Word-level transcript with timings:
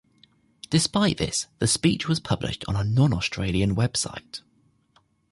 Despite 0.71 1.19
this, 1.19 1.45
the 1.59 1.67
speech 1.67 2.07
was 2.07 2.19
published 2.19 2.65
on 2.67 2.75
a 2.75 2.83
non-Australian 2.83 3.75
website. 3.75 4.41